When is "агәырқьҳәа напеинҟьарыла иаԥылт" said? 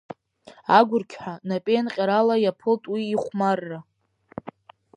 0.77-2.83